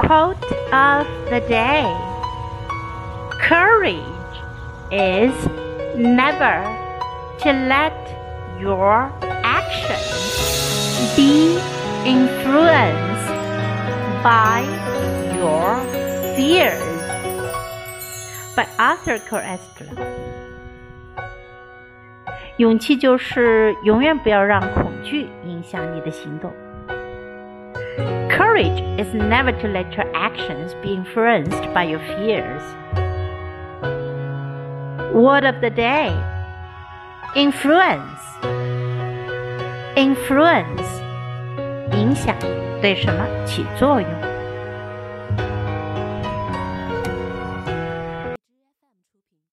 [0.00, 1.84] Quote of the day
[3.38, 4.00] Courage
[4.90, 5.34] is
[5.94, 6.64] never
[7.40, 7.94] to let
[8.58, 9.12] your
[9.44, 11.58] actions be
[12.04, 13.28] influenced
[14.24, 14.64] by
[15.36, 15.78] your
[16.34, 16.80] fears.
[18.56, 19.94] By Arthur Koestler，
[22.56, 26.52] 勇气就是永远不要让恐惧影响你的行动。
[28.49, 32.61] Courage is never to let your actions be influenced by your fears.
[35.13, 36.09] Word of the day
[37.35, 38.21] influence.
[39.95, 40.85] Influence
[41.93, 42.35] 影响
[42.81, 44.28] 对什么起作用？